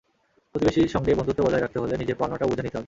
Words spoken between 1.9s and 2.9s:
নিজের পাওনাটাও বুঝে নিতে হবে।